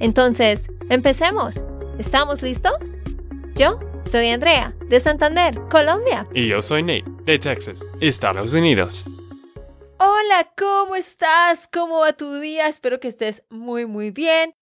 [0.00, 1.62] Entonces, empecemos.
[1.98, 2.98] ¿Estamos listos?
[3.54, 6.26] Yo soy Andrea, de Santander, Colombia.
[6.34, 9.04] Y yo soy Nate, de Texas, Estados Unidos.
[9.98, 11.68] Hola, ¿cómo estás?
[11.72, 12.66] ¿Cómo va tu día?
[12.66, 14.54] Espero que estés muy, muy bien.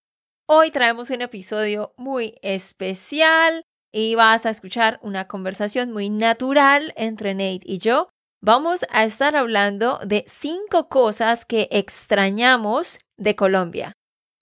[0.47, 7.35] Hoy traemos un episodio muy especial y vas a escuchar una conversación muy natural entre
[7.35, 8.09] Nate y yo.
[8.43, 13.93] Vamos a estar hablando de cinco cosas que extrañamos de Colombia.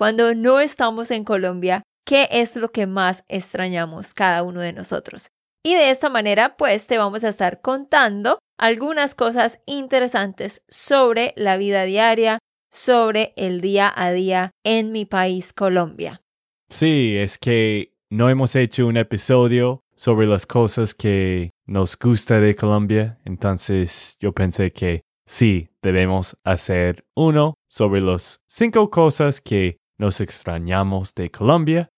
[0.00, 5.28] Cuando no estamos en Colombia, ¿qué es lo que más extrañamos cada uno de nosotros?
[5.62, 11.58] Y de esta manera, pues te vamos a estar contando algunas cosas interesantes sobre la
[11.58, 12.38] vida diaria,
[12.72, 16.22] sobre el día a día en mi país, Colombia.
[16.70, 22.54] Sí, es que no hemos hecho un episodio sobre las cosas que nos gusta de
[22.54, 30.20] Colombia, entonces yo pensé que sí, debemos hacer uno sobre las cinco cosas que nos
[30.20, 31.90] extrañamos de Colombia.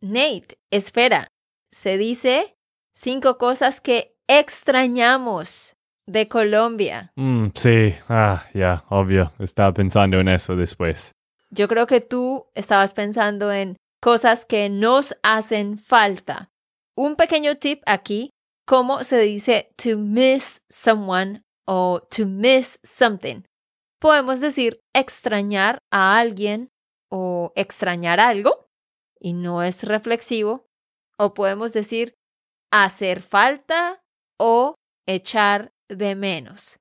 [0.00, 1.28] Nate, espera,
[1.70, 2.56] se dice
[2.94, 5.74] cinco cosas que extrañamos
[6.06, 7.12] de Colombia.
[7.14, 11.12] Mm, sí, ah, ya, obvio, estaba pensando en eso después.
[11.50, 16.48] Yo creo que tú estabas pensando en cosas que nos hacen falta.
[16.96, 18.30] Un pequeño tip aquí,
[18.66, 23.42] cómo se dice to miss someone o to miss something.
[24.00, 26.70] Podemos decir extrañar a alguien
[27.12, 28.70] o extrañar algo
[29.20, 30.66] y no es reflexivo.
[31.18, 32.14] O podemos decir
[32.72, 34.02] hacer falta
[34.40, 34.74] o
[35.06, 36.78] echar de menos.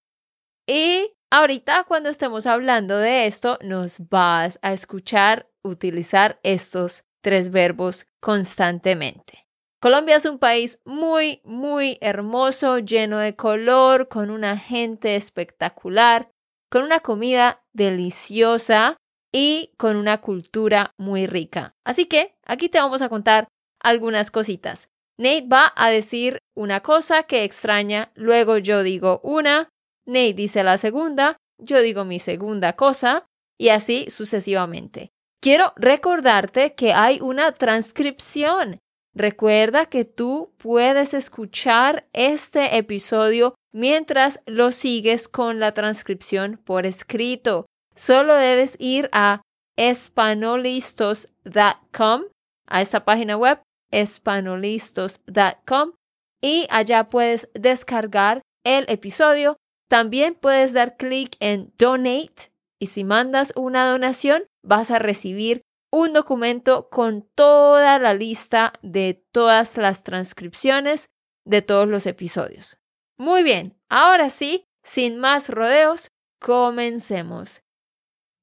[0.66, 8.08] Y ahorita cuando estemos hablando de esto, nos vas a escuchar utilizar estos tres verbos
[8.22, 9.46] constantemente.
[9.82, 16.32] Colombia es un país muy, muy hermoso, lleno de color, con una gente espectacular,
[16.70, 18.98] con una comida deliciosa
[19.32, 21.74] y con una cultura muy rica.
[21.86, 23.48] Así que aquí te vamos a contar
[23.80, 24.90] algunas cositas.
[25.18, 29.70] Nate va a decir una cosa que extraña, luego yo digo una,
[30.06, 33.26] Nate dice la segunda, yo digo mi segunda cosa
[33.58, 35.12] y así sucesivamente.
[35.42, 38.80] Quiero recordarte que hay una transcripción.
[39.14, 47.66] Recuerda que tú puedes escuchar este episodio mientras lo sigues con la transcripción por escrito.
[47.96, 49.42] Solo debes ir a
[49.78, 52.24] espanolistos.com,
[52.68, 55.94] a esta página web, espanolistos.com,
[56.42, 59.58] y allá puedes descargar el episodio.
[59.90, 66.14] También puedes dar clic en Donate y si mandas una donación, vas a recibir un
[66.14, 71.08] documento con toda la lista de todas las transcripciones
[71.46, 72.78] de todos los episodios.
[73.18, 76.10] Muy bien, ahora sí, sin más rodeos,
[76.40, 77.62] comencemos.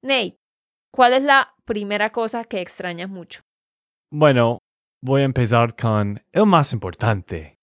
[0.03, 0.39] Nate,
[0.93, 3.41] ¿cuál es la primera cosa que extrañas mucho?
[4.11, 4.59] Bueno,
[5.03, 7.59] voy a empezar con el más importante.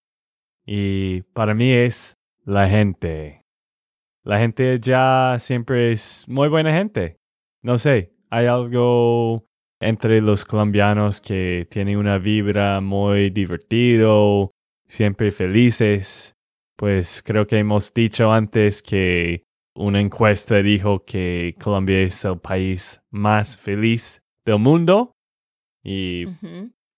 [0.66, 3.42] Y para mí es la gente.
[4.24, 7.18] La gente ya siempre es muy buena gente.
[7.62, 9.46] No sé, hay algo
[9.80, 14.52] entre los colombianos que tiene una vibra muy divertido,
[14.88, 16.36] siempre felices.
[16.76, 19.45] Pues creo que hemos dicho antes que
[19.76, 25.12] una encuesta dijo que Colombia es el país más feliz del mundo.
[25.84, 26.26] Y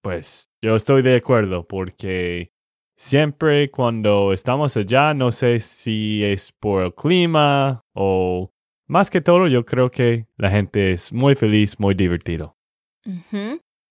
[0.01, 2.51] pues yo estoy de acuerdo porque
[2.95, 8.51] siempre cuando estamos allá, no sé si es por el clima o
[8.87, 12.55] más que todo, yo creo que la gente es muy feliz, muy divertido.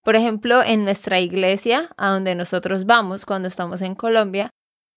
[0.03, 4.51] Por ejemplo, en nuestra iglesia, a donde nosotros vamos cuando estamos en Colombia,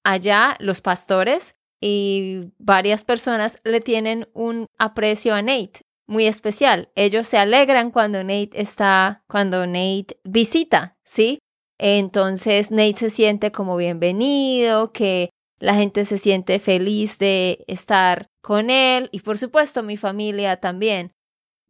[0.06, 6.90] allá los pastores y varias personas le tienen un aprecio a Nate muy especial.
[6.96, 11.38] Ellos se alegran cuando Nate está, cuando Nate visita, ¿sí?
[11.78, 15.30] Entonces Nate se siente como bienvenido, que
[15.60, 21.12] la gente se siente feliz de estar con él y por supuesto mi familia también.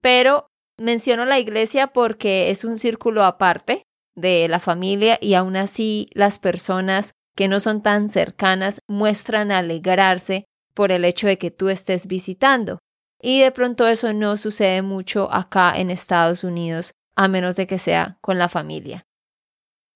[0.01, 0.47] Pero
[0.77, 3.83] menciono la iglesia porque es un círculo aparte
[4.15, 10.44] de la familia y aún así las personas que no son tan cercanas muestran alegrarse
[10.74, 12.80] por el hecho de que tú estés visitando.
[13.21, 17.77] Y de pronto eso no sucede mucho acá en Estados Unidos, a menos de que
[17.77, 19.06] sea con la familia.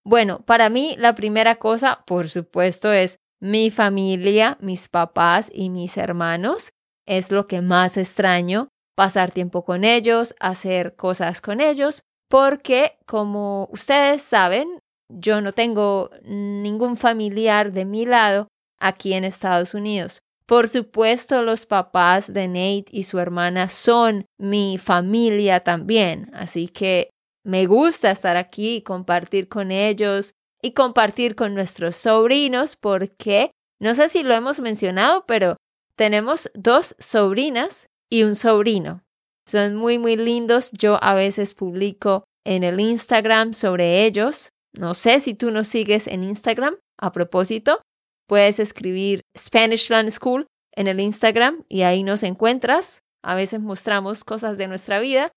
[0.06, 5.98] Bueno, para mí la primera cosa, por supuesto, es mi familia, mis papás y mis
[5.98, 6.70] hermanos.
[7.06, 13.68] Es lo que más extraño, pasar tiempo con ellos, hacer cosas con ellos, porque como
[13.70, 18.48] ustedes saben, yo no tengo ningún familiar de mi lado
[18.80, 20.20] aquí en Estados Unidos.
[20.46, 27.10] Por supuesto, los papás de Nate y su hermana son mi familia también, así que
[27.46, 33.96] me gusta estar aquí y compartir con ellos y compartir con nuestros sobrinos porque no
[33.96, 35.58] sé si lo hemos mencionado, pero
[35.98, 39.04] tenemos dos sobrinas y un sobrino.
[39.46, 40.72] Son muy, muy lindos.
[40.72, 44.53] Yo a veces publico en el Instagram sobre ellos.
[44.78, 46.78] No sé si tú nos sigues en Instagram.
[47.00, 47.82] A propósito,
[48.28, 53.02] puedes escribir Spanishland School en el Instagram y ahí nos encuentras.
[53.24, 55.32] A veces mostramos cosas de nuestra vida.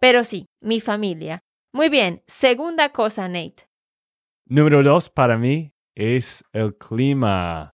[0.00, 1.40] Pero sí, mi familia.
[1.72, 3.66] Muy bien, segunda cosa, Nate.
[4.46, 7.70] Número dos para mí es el clima.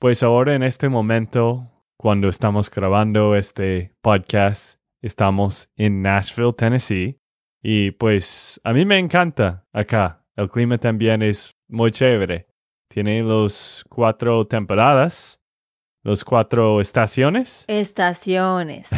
[0.00, 7.18] Pues ahora en este momento, cuando estamos grabando este podcast, estamos en Nashville, Tennessee.
[7.68, 10.24] Y pues a mí me encanta acá.
[10.36, 12.46] El clima también es muy chévere.
[12.88, 15.40] Tiene los cuatro temporadas,
[16.04, 17.64] los cuatro estaciones.
[17.68, 18.90] Estaciones.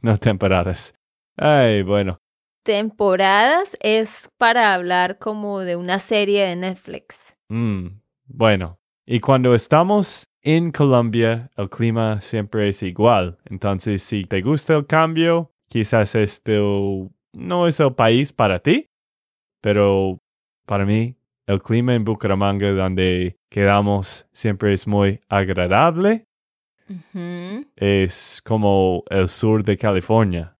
[0.00, 0.94] no temporadas.
[1.36, 2.16] Ay, bueno.
[2.64, 7.36] Temporadas es para hablar como de una serie de Netflix.
[7.50, 13.36] Mm, bueno, y cuando estamos en Colombia, el clima siempre es igual.
[13.44, 16.58] Entonces, si te gusta el cambio, quizás este
[17.32, 18.86] no es el país para ti,
[19.60, 20.18] pero
[20.66, 21.16] para mí,
[21.46, 26.24] el clima en Bucaramanga, donde quedamos, siempre es muy agradable.
[27.76, 30.56] Es como el sur de California.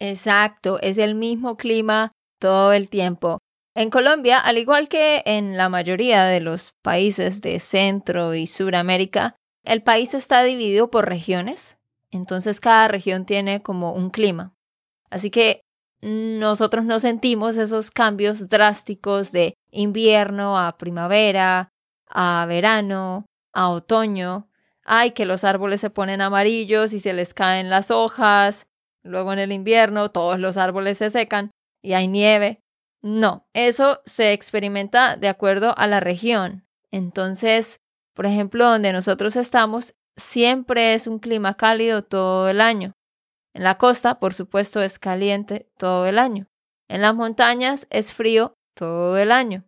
[0.00, 3.38] Exacto, es el mismo clima todo el tiempo.
[3.74, 9.36] En Colombia, al igual que en la mayoría de los países de Centro y Suramérica,
[9.64, 11.78] el país está dividido por regiones,
[12.10, 14.54] entonces cada región tiene como un clima.
[15.10, 15.60] Así que
[16.00, 21.70] nosotros no sentimos esos cambios drásticos de invierno a primavera,
[22.08, 24.48] a verano, a otoño.
[24.84, 28.66] Ay, que los árboles se ponen amarillos y se les caen las hojas.
[29.02, 31.50] Luego en el invierno todos los árboles se secan
[31.82, 32.60] y hay nieve.
[33.02, 36.64] No, eso se experimenta de acuerdo a la región.
[36.90, 37.80] Entonces,
[38.14, 42.92] por ejemplo, donde nosotros estamos, siempre es un clima cálido todo el año.
[43.58, 46.46] En la costa, por supuesto, es caliente todo el año.
[46.88, 49.64] En las montañas es frío todo el año.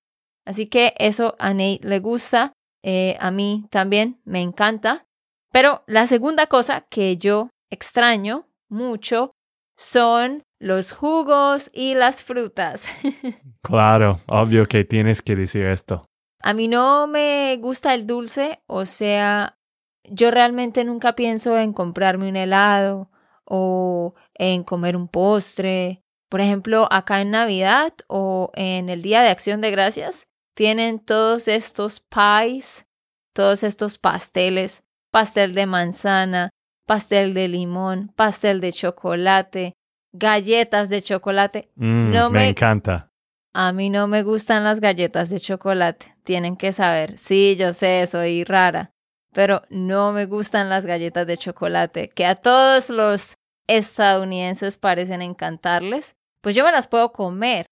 [0.46, 2.52] Así que eso a Nate le gusta,
[2.84, 5.06] eh, a mí también me encanta.
[5.50, 9.32] Pero la segunda cosa que yo extraño mucho
[9.76, 12.86] son los jugos y las frutas.
[13.60, 16.06] claro, obvio que tienes que decir esto.
[16.40, 19.56] A mí no me gusta el dulce, o sea,
[20.04, 23.10] yo realmente nunca pienso en comprarme un helado
[23.50, 26.02] o en comer un postre.
[26.30, 31.48] Por ejemplo, acá en Navidad o en el Día de Acción de Gracias, tienen todos
[31.48, 32.86] estos pies,
[33.34, 36.50] todos estos pasteles, pastel de manzana,
[36.86, 39.74] pastel de limón, pastel de chocolate,
[40.12, 41.70] galletas de chocolate.
[41.74, 43.10] Mm, no me, encanta.
[43.52, 46.14] A mí no me gustan las galletas de chocolate.
[46.22, 47.18] Tienen que saber.
[47.18, 48.92] Sí, yo sé, soy rara.
[49.32, 53.36] Pero no me gustan las galletas de chocolate, que a todos los
[53.76, 56.14] estadounidenses parecen encantarles.
[56.42, 57.66] Pues yo me las puedo comer,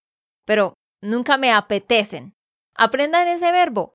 [0.45, 2.35] pero nunca me apetecen.
[2.75, 3.95] Aprendan ese verbo.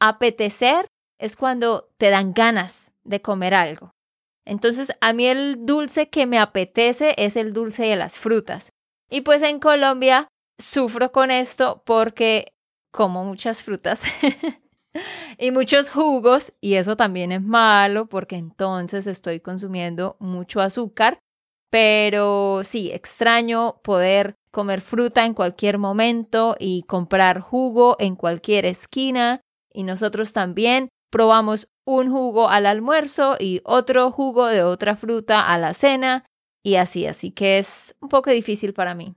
[0.00, 0.86] Apetecer
[1.18, 3.92] es cuando te dan ganas de comer algo.
[4.46, 8.70] Entonces, a mí el dulce que me apetece es el dulce de las frutas.
[9.10, 12.52] Y pues en Colombia sufro con esto porque
[12.90, 14.02] como muchas frutas
[15.38, 21.18] y muchos jugos y eso también es malo porque entonces estoy consumiendo mucho azúcar.
[21.74, 29.40] Pero sí, extraño poder comer fruta en cualquier momento y comprar jugo en cualquier esquina.
[29.72, 35.58] Y nosotros también probamos un jugo al almuerzo y otro jugo de otra fruta a
[35.58, 36.24] la cena
[36.62, 39.16] y así, así que es un poco difícil para mí.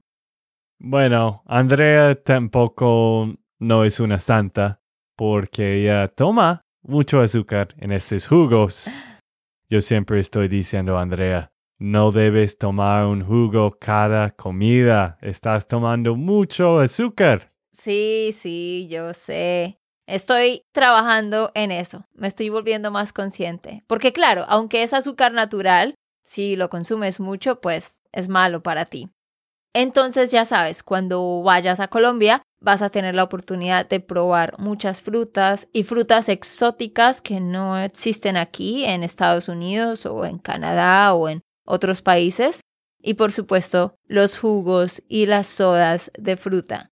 [0.79, 4.81] Bueno, Andrea tampoco no es una santa
[5.15, 8.89] porque ella toma mucho azúcar en estos jugos.
[9.69, 16.15] Yo siempre estoy diciendo a Andrea, no debes tomar un jugo cada comida, estás tomando
[16.15, 17.53] mucho azúcar.
[17.71, 19.79] Sí, sí, yo sé.
[20.07, 23.83] Estoy trabajando en eso, me estoy volviendo más consciente.
[23.87, 29.09] Porque claro, aunque es azúcar natural, si lo consumes mucho, pues es malo para ti.
[29.73, 35.01] Entonces ya sabes, cuando vayas a Colombia vas a tener la oportunidad de probar muchas
[35.01, 41.29] frutas y frutas exóticas que no existen aquí en Estados Unidos o en Canadá o
[41.29, 42.61] en otros países.
[42.99, 46.89] Y por supuesto, los jugos y las sodas de fruta.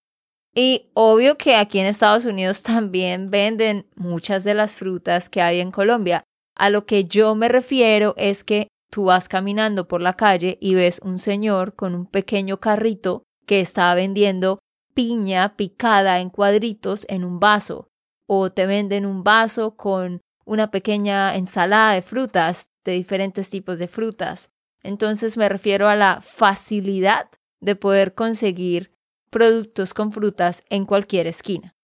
[0.53, 5.59] Y obvio que aquí en Estados Unidos también venden muchas de las frutas que hay
[5.59, 6.23] en Colombia.
[6.55, 10.75] A lo que yo me refiero es que tú vas caminando por la calle y
[10.75, 14.59] ves un señor con un pequeño carrito que está vendiendo
[14.93, 17.89] piña picada en cuadritos en un vaso,
[18.27, 23.89] o te venden un vaso con una pequeña ensalada de frutas, de diferentes tipos de
[23.89, 24.49] frutas.
[24.85, 27.27] Entonces me refiero a la facilidad
[27.59, 28.91] de poder conseguir
[29.31, 31.75] productos con frutas en cualquier esquina.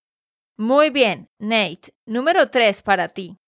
[0.56, 1.94] Muy bien, Nate.
[2.06, 3.40] Número tres para ti.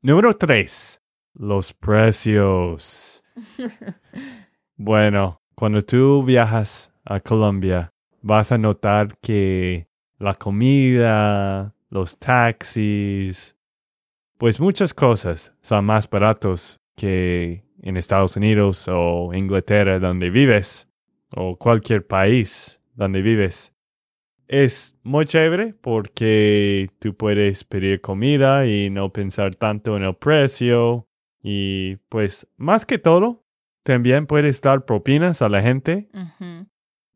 [0.00, 1.02] Número tres.
[1.34, 3.24] Los precios.
[4.76, 9.88] bueno, cuando tú viajas a Colombia, vas a notar que
[10.18, 13.56] la comida, los taxis,
[14.38, 20.88] pues muchas cosas son más baratos que en Estados Unidos o Inglaterra donde vives
[21.34, 23.72] o cualquier país donde vives.
[24.48, 31.06] Es muy chévere porque tú puedes pedir comida y no pensar tanto en el precio
[31.42, 33.44] y pues más que todo
[33.84, 36.08] también puedes dar propinas a la gente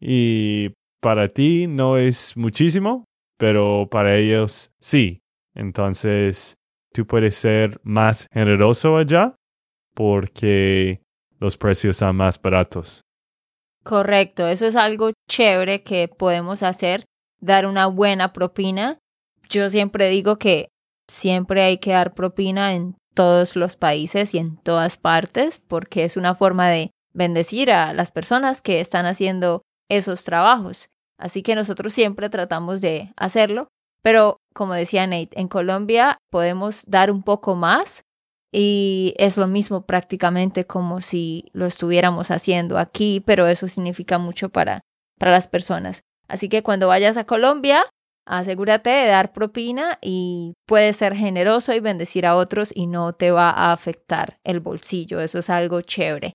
[0.00, 3.04] y para ti no es muchísimo,
[3.37, 5.21] pero para ellos sí.
[5.54, 6.56] Entonces,
[6.92, 9.37] tú puedes ser más generoso allá
[9.94, 11.00] porque
[11.38, 13.02] los precios son más baratos.
[13.84, 17.04] Correcto, eso es algo chévere que podemos hacer,
[17.40, 18.98] dar una buena propina.
[19.48, 20.68] Yo siempre digo que
[21.08, 26.16] siempre hay que dar propina en todos los países y en todas partes porque es
[26.16, 30.88] una forma de bendecir a las personas que están haciendo esos trabajos.
[31.18, 33.68] Así que nosotros siempre tratamos de hacerlo,
[34.02, 38.02] pero como decía Nate, en Colombia podemos dar un poco más
[38.56, 44.49] y es lo mismo prácticamente como si lo estuviéramos haciendo aquí, pero eso significa mucho
[44.49, 44.82] para,
[45.18, 46.02] para las personas.
[46.28, 47.84] Así que cuando vayas a Colombia,
[48.26, 53.32] asegúrate de dar propina y puedes ser generoso y bendecir a otros y no te
[53.32, 55.18] va a afectar el bolsillo.
[55.18, 56.34] Eso es algo chévere.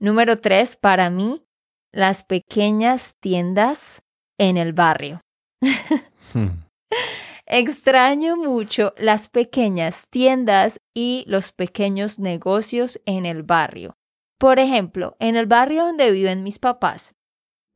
[0.00, 1.42] Número tres, para mí,
[1.92, 4.00] las pequeñas tiendas
[4.38, 5.20] en el barrio.
[6.32, 6.62] Hmm.
[7.54, 13.98] Extraño mucho las pequeñas tiendas y los pequeños negocios en el barrio.
[14.38, 17.14] Por ejemplo, en el barrio donde viven mis papás,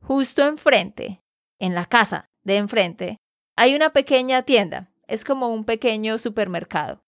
[0.01, 1.21] justo enfrente,
[1.59, 3.17] en la casa de enfrente,
[3.55, 4.89] hay una pequeña tienda.
[5.05, 7.03] Es como un pequeño supermercado.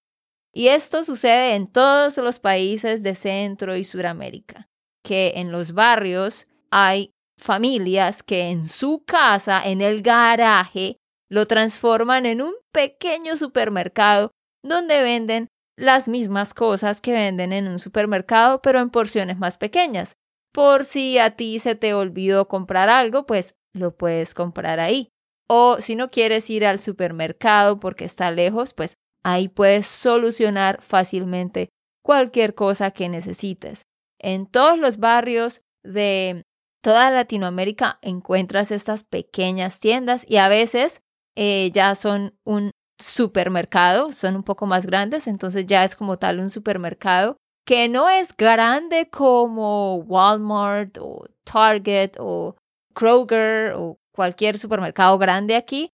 [0.53, 4.67] Y esto sucede en todos los países de Centro y Suramérica,
[5.03, 10.98] que en los barrios hay familias que en su casa, en el garaje,
[11.29, 14.31] lo transforman en un pequeño supermercado
[14.63, 20.13] donde venden las mismas cosas que venden en un supermercado, pero en porciones más pequeñas.
[20.51, 25.09] Por si a ti se te olvidó comprar algo, pues lo puedes comprar ahí.
[25.48, 31.69] O si no quieres ir al supermercado porque está lejos, pues ahí puedes solucionar fácilmente
[32.03, 33.83] cualquier cosa que necesites.
[34.19, 36.43] En todos los barrios de
[36.83, 41.01] toda Latinoamérica encuentras estas pequeñas tiendas y a veces
[41.36, 46.39] eh, ya son un supermercado, son un poco más grandes, entonces ya es como tal
[46.39, 52.55] un supermercado que no es grande como Walmart o Target o
[52.95, 55.91] Kroger o cualquier supermercado grande aquí,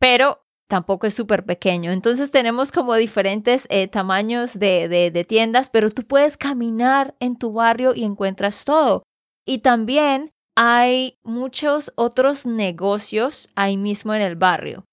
[0.00, 1.92] pero tampoco es súper pequeño.
[1.92, 7.52] Entonces tenemos como diferentes eh, tamaños de, de tiendas, pero tú puedes caminar en tu
[7.52, 9.02] barrio y encuentras todo.
[9.46, 14.84] Y también hay muchos otros negocios ahí mismo en el barrio.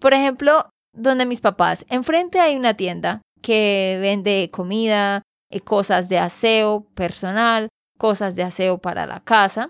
[0.00, 6.18] Por ejemplo, donde mis papás, enfrente hay una tienda que vende comida, eh, cosas de
[6.18, 9.68] aseo personal, cosas de aseo para la casa.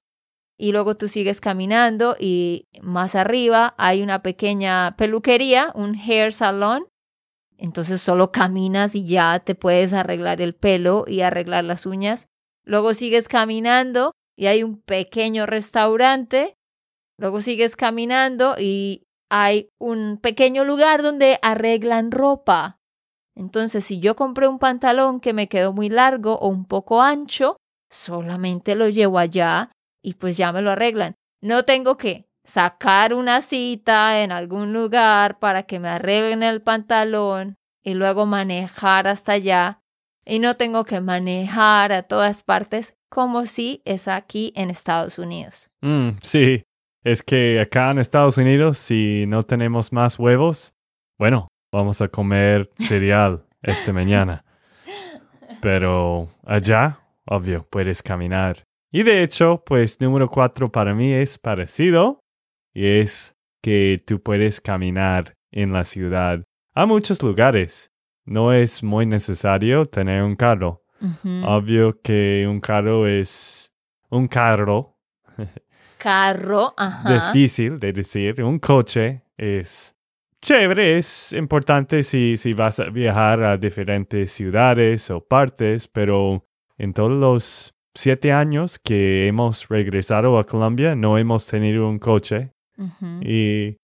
[0.57, 6.87] Y luego tú sigues caminando y más arriba hay una pequeña peluquería, un hair salon.
[7.59, 12.27] Entonces solo caminas y ya te puedes arreglar el pelo y arreglar las uñas.
[12.65, 16.57] Luego sigues caminando y hay un pequeño restaurante.
[17.17, 22.81] Luego sigues caminando y hay un pequeño lugar donde arreglan ropa.
[23.37, 27.57] Entonces, si yo compré un pantalón que me quedó muy largo o un poco ancho,
[27.89, 29.71] solamente lo llevo allá
[30.03, 31.15] y pues ya me lo arreglan.
[31.41, 37.55] No tengo que sacar una cita en algún lugar para que me arreglen el pantalón
[37.85, 39.82] y luego manejar hasta allá
[40.25, 45.71] y no tengo que manejar a todas partes como si es aquí en Estados Unidos.
[45.81, 46.63] Mm, sí,
[47.05, 50.75] es que acá en Estados Unidos si no tenemos más huevos,
[51.19, 54.45] bueno, vamos a comer cereal esta mañana.
[55.61, 58.65] Pero allá, obvio, puedes caminar.
[58.91, 62.21] Y de hecho, pues número cuatro para mí es parecido
[62.75, 66.43] y es que tú puedes caminar en la ciudad
[66.75, 67.92] a muchos lugares.
[68.33, 70.83] No es muy necesario tener un carro.
[71.45, 73.71] Obvio que un carro es
[74.09, 74.97] un carro.
[75.99, 77.33] Carro, ajá.
[77.33, 78.43] Difícil de decir.
[78.43, 79.95] Un coche es
[80.41, 86.47] chévere, es importante si, si vas a viajar a diferentes ciudades o partes, pero
[86.79, 92.55] en todos los siete años que hemos regresado a Colombia no hemos tenido un coche.
[93.21, 93.77] Y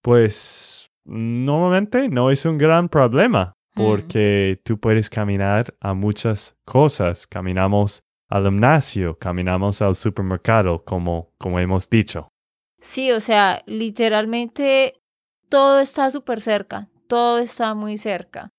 [0.00, 3.84] pues normalmente no es un gran problema mm.
[3.84, 7.26] porque tú puedes caminar a muchas cosas.
[7.26, 12.28] Caminamos al gimnasio, caminamos al supermercado, como, como hemos dicho.
[12.80, 15.00] Sí, o sea, literalmente
[15.48, 18.50] todo está súper cerca, todo está muy cerca.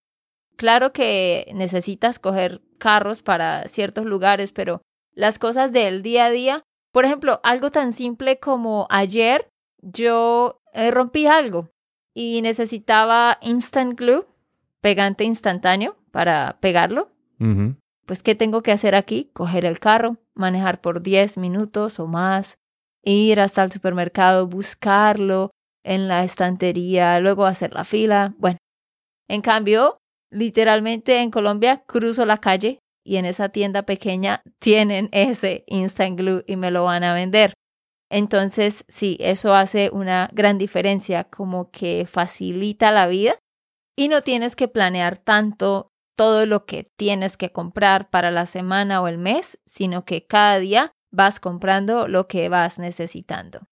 [0.56, 4.82] Claro que necesitas coger carros para ciertos lugares, pero
[5.14, 9.50] las cosas del día a día, por ejemplo, algo tan simple como ayer
[9.82, 11.70] yo eh, rompí algo
[12.14, 14.26] y necesitaba instant glue,
[14.81, 17.12] pegante instantáneo para pegarlo.
[18.05, 19.29] Pues, ¿qué tengo que hacer aquí?
[19.34, 22.57] Coger el carro, manejar por 10 minutos o más,
[23.03, 25.51] ir hasta el supermercado, buscarlo,
[25.84, 28.36] en la estantería, luego hacer la fila.
[28.38, 28.57] Bueno,
[29.29, 29.98] en cambio,
[30.31, 36.43] literalmente en Colombia cruzo la calle y en esa tienda pequeña tienen ese instant glue
[36.46, 37.53] y me lo van a vender.
[38.10, 43.38] Entonces, sí, eso hace una gran diferencia, como que facilita la vida
[43.98, 49.01] y no tienes que planear tanto todo lo que tienes que comprar para la semana
[49.01, 53.68] o el mes, sino que cada día vas comprando lo que vas necesitando.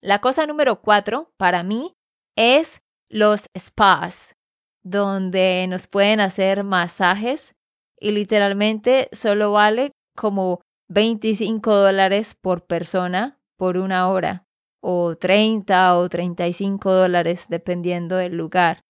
[0.00, 1.94] La cosa número cuatro para mí
[2.36, 4.36] es los spas,
[4.84, 7.56] donde nos pueden hacer masajes
[7.98, 14.44] y literalmente solo vale como 25 dólares por persona por una hora
[14.80, 18.85] o 30 o 35 dólares dependiendo del lugar.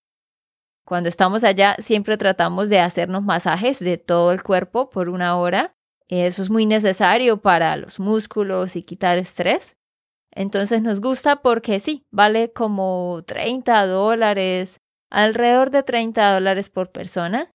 [0.86, 5.74] Cuando estamos allá siempre tratamos de hacernos masajes de todo el cuerpo por una hora.
[6.06, 9.76] Eso es muy necesario para los músculos y quitar estrés.
[10.30, 14.78] Entonces nos gusta porque sí, vale como 30 dólares,
[15.10, 17.50] alrededor de 30 dólares por persona,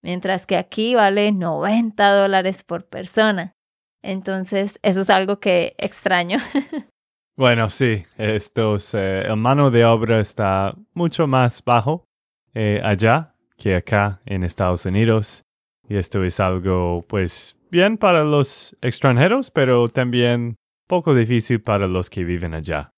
[0.00, 3.56] mientras que aquí vale 90 dólares por persona.
[4.02, 6.38] Entonces, eso es algo que extraño.
[7.36, 12.07] bueno, sí, estos, eh, el mano de obra está mucho más bajo
[12.54, 15.42] eh, allá que acá en Estados Unidos.
[15.88, 20.56] Y esto es algo, pues, bien para los extranjeros, pero también
[20.86, 22.90] poco difícil para los que viven allá.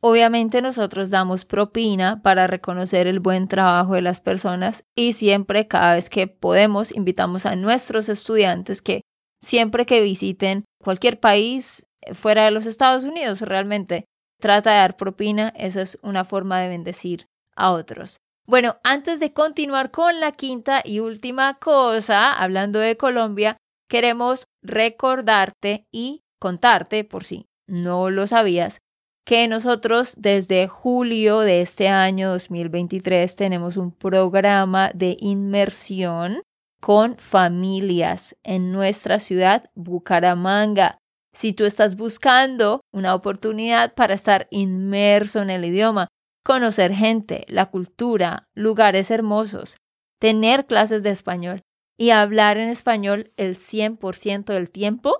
[0.00, 5.94] Obviamente nosotros damos propina para reconocer el buen trabajo de las personas y siempre, cada
[5.94, 9.00] vez que podemos, invitamos a nuestros estudiantes que
[9.40, 14.04] siempre que visiten cualquier país fuera de los Estados Unidos, realmente
[14.38, 15.52] trata de dar propina.
[15.56, 18.18] Esa es una forma de bendecir a otros.
[18.48, 23.56] Bueno, antes de continuar con la quinta y última cosa, hablando de Colombia,
[23.88, 28.78] queremos recordarte y contarte, por si no lo sabías,
[29.24, 36.42] que nosotros desde julio de este año 2023 tenemos un programa de inmersión
[36.80, 40.98] con familias en nuestra ciudad, Bucaramanga.
[41.32, 46.06] Si tú estás buscando una oportunidad para estar inmerso en el idioma,
[46.46, 49.78] conocer gente, la cultura, lugares hermosos,
[50.20, 51.62] tener clases de español
[51.98, 55.18] y hablar en español el 100% del tiempo,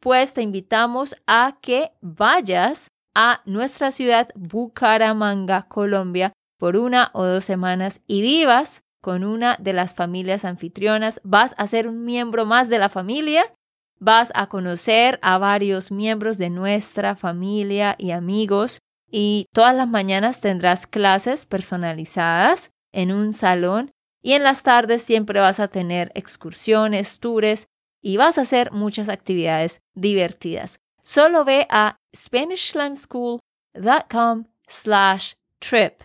[0.00, 7.44] pues te invitamos a que vayas a nuestra ciudad Bucaramanga, Colombia, por una o dos
[7.44, 11.20] semanas y vivas con una de las familias anfitrionas.
[11.24, 13.52] Vas a ser un miembro más de la familia,
[13.98, 18.78] vas a conocer a varios miembros de nuestra familia y amigos
[19.12, 25.38] y todas las mañanas tendrás clases personalizadas en un salón y en las tardes siempre
[25.38, 27.66] vas a tener excursiones, tours
[28.00, 30.80] y vas a hacer muchas actividades divertidas.
[31.02, 36.00] Solo ve a SpanishLandSchool.com slash trip.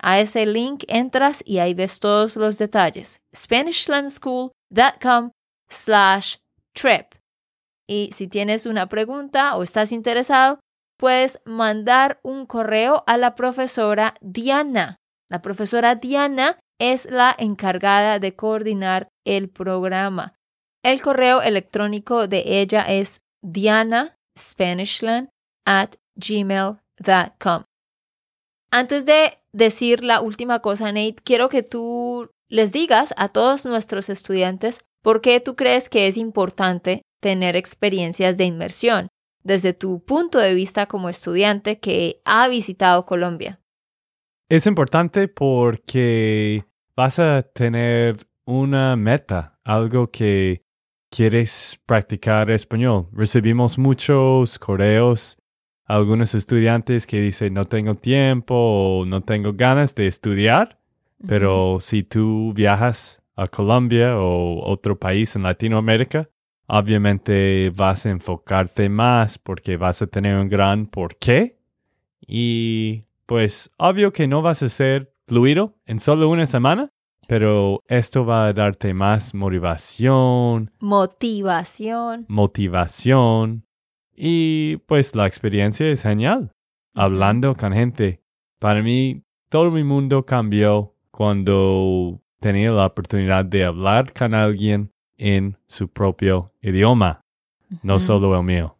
[0.00, 3.20] A ese link entras y ahí ves todos los detalles.
[3.34, 5.30] SpanishLandSchool.com
[5.68, 6.36] slash
[6.72, 7.14] trip.
[7.86, 10.58] Y si tienes una pregunta o estás interesado,
[10.98, 14.96] puedes mandar un correo a la profesora Diana.
[15.30, 20.34] La profesora Diana es la encargada de coordinar el programa.
[20.84, 25.28] El correo electrónico de ella es dianaspanishland
[25.64, 27.64] at gmail.com.
[28.70, 34.08] Antes de decir la última cosa, Nate, quiero que tú les digas a todos nuestros
[34.08, 39.08] estudiantes por qué tú crees que es importante tener experiencias de inmersión
[39.48, 43.58] desde tu punto de vista como estudiante que ha visitado Colombia.
[44.48, 50.62] Es importante porque vas a tener una meta, algo que
[51.10, 53.08] quieres practicar español.
[53.12, 55.38] Recibimos muchos correos,
[55.86, 60.78] algunos estudiantes que dicen no tengo tiempo o no tengo ganas de estudiar,
[61.26, 66.28] pero si tú viajas a Colombia o otro país en Latinoamérica,
[66.68, 71.58] obviamente vas a enfocarte más porque vas a tener un gran porqué
[72.26, 76.90] y pues obvio que no vas a ser fluido en solo una semana,
[77.26, 80.70] pero esto va a darte más motivación.
[80.80, 82.26] Motivación.
[82.28, 83.66] Motivación.
[84.14, 86.52] Y pues la experiencia es genial.
[86.94, 88.22] Hablando con gente.
[88.58, 95.58] Para mí, todo mi mundo cambió cuando tenía la oportunidad de hablar con alguien en
[95.66, 97.20] su propio idioma,
[97.82, 98.76] no solo el mío.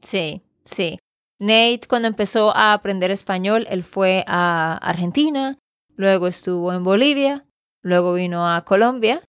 [0.00, 0.98] Sí, sí.
[1.38, 5.58] Nate, cuando empezó a aprender español, él fue a Argentina,
[5.96, 7.46] luego estuvo en Bolivia,
[7.82, 9.22] luego vino a Colombia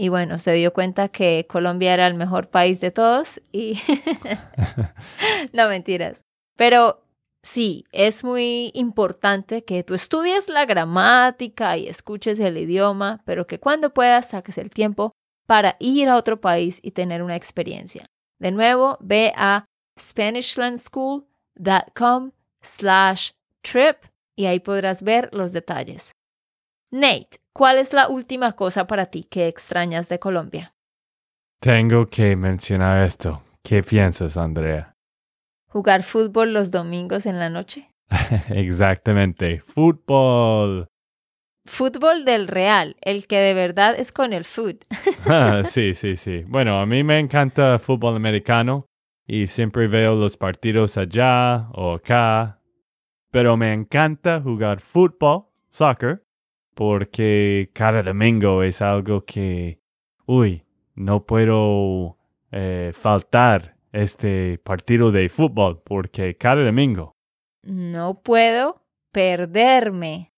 [0.00, 3.80] y bueno, se dio cuenta que Colombia era el mejor país de todos y...
[5.52, 6.22] no mentiras.
[6.56, 7.02] Pero
[7.42, 13.58] sí, es muy importante que tú estudies la gramática y escuches el idioma, pero que
[13.58, 15.10] cuando puedas saques el tiempo
[15.48, 18.04] para ir a otro país y tener una experiencia.
[18.38, 19.64] De nuevo, ve a
[19.98, 23.30] SpanishLandSchool.com slash
[23.62, 23.96] trip
[24.36, 26.12] y ahí podrás ver los detalles.
[26.92, 30.74] Nate, ¿cuál es la última cosa para ti que extrañas de Colombia?
[31.60, 33.42] Tengo que mencionar esto.
[33.62, 34.92] ¿Qué piensas, Andrea?
[35.70, 37.90] ¿Jugar fútbol los domingos en la noche?
[38.50, 40.88] Exactamente, fútbol
[41.68, 44.76] fútbol del real, el que de verdad es con el food.
[45.26, 46.44] Ah, sí, sí, sí.
[46.46, 48.86] Bueno, a mí me encanta fútbol americano
[49.26, 52.60] y siempre veo los partidos allá o acá,
[53.30, 56.22] pero me encanta jugar fútbol, soccer,
[56.74, 59.80] porque cada domingo es algo que,
[60.24, 62.16] uy, no puedo
[62.52, 67.12] eh, faltar este partido de fútbol porque cada domingo.
[67.62, 70.32] No puedo perderme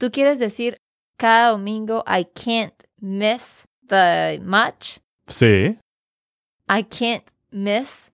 [0.00, 0.78] Tú quieres decir
[1.18, 4.96] cada domingo I can't miss the match.
[5.28, 5.78] Sí.
[6.70, 8.10] I can't miss.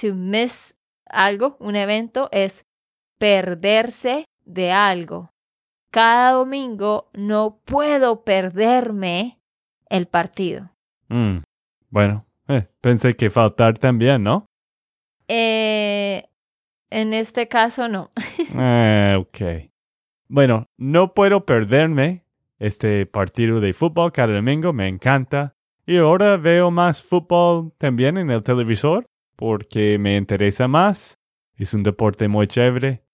[0.00, 0.74] To miss
[1.06, 2.64] algo, un evento, es
[3.18, 5.30] perderse de algo.
[5.92, 9.38] Cada domingo no puedo perderme
[9.88, 10.72] el partido.
[11.08, 11.44] Mm,
[11.88, 14.46] bueno, eh, pensé que faltar también, ¿no?
[15.28, 16.24] Eh,
[16.90, 18.10] en este caso no.
[18.58, 19.71] eh, ok.
[20.32, 22.24] Bueno, no puedo perderme
[22.58, 25.54] este partido de fútbol cada domingo, me encanta.
[25.84, 29.04] Y ahora veo más fútbol también en el televisor
[29.36, 31.18] porque me interesa más.
[31.54, 33.04] Es un deporte muy chévere.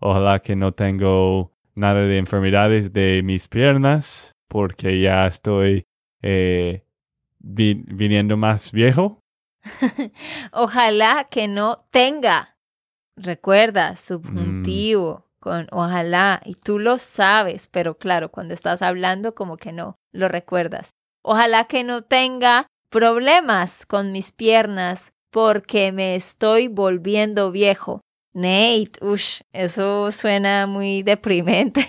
[0.00, 5.86] Ojalá que no tengo nada de enfermedades de mis piernas porque ya estoy
[6.20, 6.84] eh,
[7.38, 9.22] viniendo más viejo.
[10.52, 12.58] Ojalá que no tenga.
[13.16, 15.20] Recuerda, subjuntivo.
[15.20, 15.25] Mm
[15.70, 20.90] ojalá, y tú lo sabes, pero claro, cuando estás hablando como que no lo recuerdas.
[21.22, 28.00] Ojalá que no tenga problemas con mis piernas porque me estoy volviendo viejo.
[28.32, 31.86] Nate, ush, eso suena muy deprimente.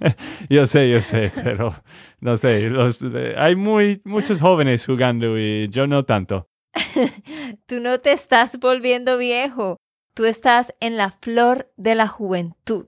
[0.48, 1.74] yo sé, yo sé, pero
[2.20, 3.04] no sé, los,
[3.36, 6.48] hay muy, muchos jóvenes jugando y yo no tanto.
[7.66, 9.76] Tú no te estás volviendo viejo,
[10.20, 12.84] tú estás en la flor de la juventud.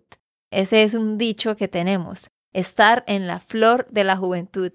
[0.51, 4.71] Ese es un dicho que tenemos, estar en la flor de la juventud.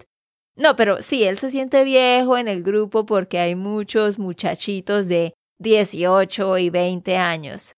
[0.56, 5.34] No, pero sí, él se siente viejo en el grupo porque hay muchos muchachitos de
[5.60, 7.76] 18 y 20 años.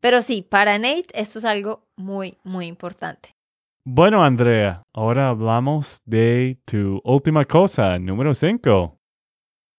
[0.00, 3.36] Pero sí, para Nate esto es algo muy, muy importante.
[3.84, 8.98] Bueno, Andrea, ahora hablamos de tu última cosa, número 5.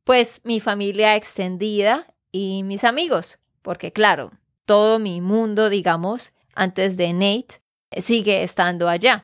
[0.05, 4.31] Pues mi familia extendida y mis amigos, porque claro,
[4.65, 7.61] todo mi mundo, digamos, antes de Nate,
[7.97, 9.23] sigue estando allá.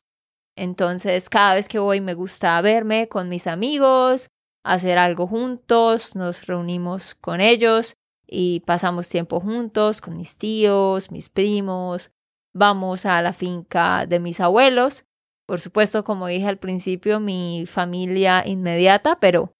[0.56, 4.28] Entonces, cada vez que voy me gusta verme con mis amigos,
[4.62, 11.28] hacer algo juntos, nos reunimos con ellos y pasamos tiempo juntos con mis tíos, mis
[11.28, 12.10] primos,
[12.54, 15.04] vamos a la finca de mis abuelos
[15.46, 19.52] Por supuesto, como dije al principio, mi familia inmediata, pero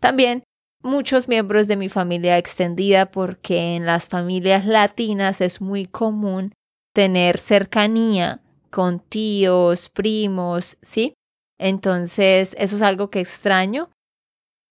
[0.00, 0.44] también
[0.82, 6.52] muchos miembros de mi familia extendida porque en las familias latinas es muy común
[6.94, 11.14] tener cercanía con tíos, primos, ¿sí?
[11.58, 13.90] Entonces, eso es algo que extraño.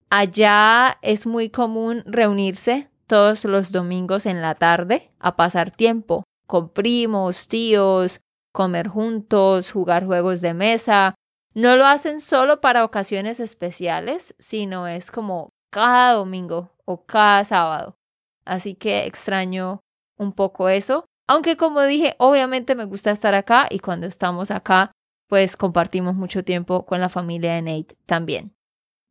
[0.09, 6.69] Allá es muy común reunirse todos los domingos en la tarde a pasar tiempo con
[6.69, 8.21] primos, tíos,
[8.53, 11.15] comer juntos, jugar juegos de mesa.
[11.53, 17.97] No lo hacen solo para ocasiones especiales, sino es como cada domingo o cada sábado.
[18.45, 19.81] Así que extraño
[20.17, 21.03] un poco eso.
[21.27, 24.93] Aunque como dije, obviamente me gusta estar acá y cuando estamos acá,
[25.27, 28.55] pues compartimos mucho tiempo con la familia de Nate también.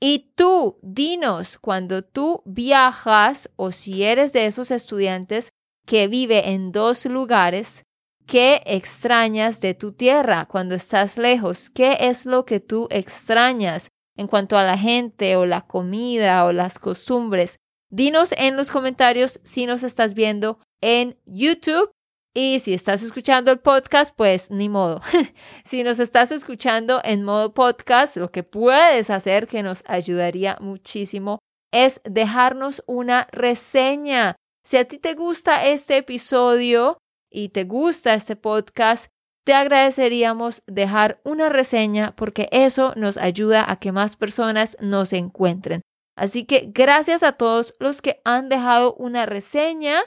[0.00, 5.50] Y tú, dinos, cuando tú viajas o si eres de esos estudiantes
[5.84, 7.82] que vive en dos lugares,
[8.26, 11.68] ¿qué extrañas de tu tierra cuando estás lejos?
[11.68, 16.52] ¿Qué es lo que tú extrañas en cuanto a la gente o la comida o
[16.52, 17.56] las costumbres?
[17.90, 21.90] Dinos en los comentarios si nos estás viendo en YouTube
[22.34, 25.00] y si estás escuchando el podcast, pues ni modo.
[25.64, 31.38] si nos estás escuchando en modo podcast, lo que puedes hacer que nos ayudaría muchísimo
[31.72, 34.34] es dejarnos una reseña.
[34.64, 36.98] Si a ti te gusta este episodio
[37.30, 39.08] y te gusta este podcast,
[39.44, 45.82] te agradeceríamos dejar una reseña porque eso nos ayuda a que más personas nos encuentren.
[46.16, 50.00] Así que gracias a todos los que han dejado una reseña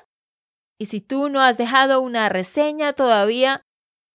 [0.80, 3.62] y si tú no has dejado una reseña todavía,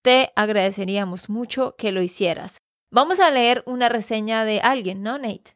[0.03, 2.59] te agradeceríamos mucho que lo hicieras.
[2.91, 5.53] Vamos a leer una reseña de alguien, ¿no, Nate?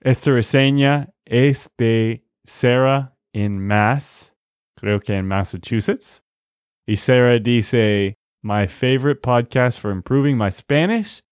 [0.00, 4.34] Esta reseña es de Sarah en Mass,
[4.76, 6.22] creo que en Massachusetts.
[6.86, 11.22] Y Sarah dice, My favorite podcast for improving my Spanish.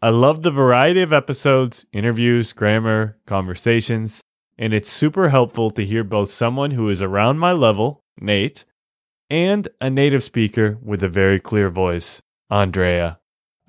[0.00, 4.20] I love the variety of episodes, interviews, grammar, conversations,
[4.56, 8.64] and it's super helpful to hear both someone who is around my level Nate,
[9.28, 13.18] and a native speaker with a very clear voice, Andrea,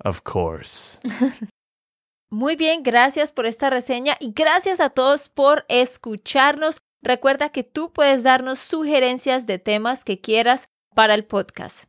[0.04, 1.00] of course.
[2.30, 6.78] Muy bien, gracias por esta reseña y gracias a todos por escucharnos.
[7.02, 11.88] Recuerda que tú puedes darnos sugerencias de temas que quieras para el podcast.